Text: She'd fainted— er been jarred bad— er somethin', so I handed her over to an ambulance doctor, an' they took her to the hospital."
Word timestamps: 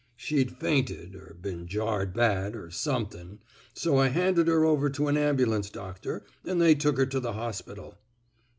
She'd 0.15 0.57
fainted— 0.57 1.13
er 1.15 1.37
been 1.39 1.67
jarred 1.67 2.11
bad— 2.15 2.55
er 2.55 2.71
somethin', 2.71 3.37
so 3.75 3.97
I 3.99 4.07
handed 4.07 4.47
her 4.47 4.65
over 4.65 4.89
to 4.89 5.07
an 5.09 5.15
ambulance 5.15 5.69
doctor, 5.69 6.25
an' 6.43 6.57
they 6.57 6.73
took 6.73 6.97
her 6.97 7.05
to 7.05 7.19
the 7.19 7.33
hospital." 7.33 7.99